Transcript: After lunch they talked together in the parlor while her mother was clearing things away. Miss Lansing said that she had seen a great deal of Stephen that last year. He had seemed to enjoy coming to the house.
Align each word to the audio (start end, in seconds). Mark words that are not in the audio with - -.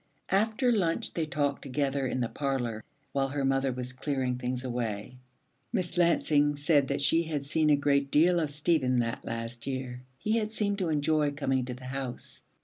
After 0.31 0.71
lunch 0.71 1.13
they 1.13 1.27
talked 1.27 1.61
together 1.61 2.07
in 2.07 2.21
the 2.21 2.27
parlor 2.27 2.83
while 3.11 3.27
her 3.27 3.45
mother 3.45 3.71
was 3.71 3.93
clearing 3.93 4.39
things 4.39 4.63
away. 4.63 5.19
Miss 5.71 5.95
Lansing 5.95 6.55
said 6.55 6.87
that 6.87 7.03
she 7.03 7.21
had 7.21 7.45
seen 7.45 7.69
a 7.69 7.75
great 7.75 8.09
deal 8.09 8.39
of 8.39 8.49
Stephen 8.49 8.97
that 9.01 9.23
last 9.23 9.67
year. 9.67 10.01
He 10.17 10.37
had 10.39 10.49
seemed 10.49 10.79
to 10.79 10.89
enjoy 10.89 11.33
coming 11.33 11.65
to 11.65 11.75
the 11.75 11.85
house. 11.85 12.41